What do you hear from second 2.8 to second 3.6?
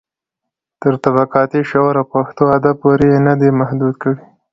پورې يې نه دي